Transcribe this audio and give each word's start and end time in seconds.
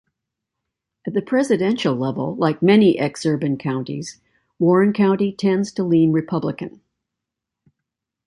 At 1.05 1.13
the 1.13 1.21
presidential 1.21 1.93
level, 1.93 2.35
like 2.35 2.63
many 2.63 2.97
exurban 2.97 3.59
counties, 3.59 4.19
Warren 4.57 4.93
County 4.93 5.31
tends 5.31 5.71
to 5.73 5.83
lean 5.83 6.11
Republican. 6.11 6.81